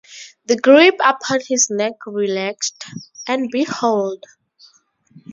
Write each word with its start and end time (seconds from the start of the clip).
The 0.47 0.55
grip 0.57 0.95
upon 1.05 1.41
his 1.47 1.67
neck 1.69 1.93
relaxed, 2.07 2.85
and 3.27 3.49
behold! 3.51 4.23